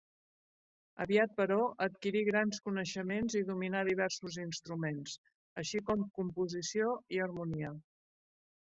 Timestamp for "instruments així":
4.47-5.85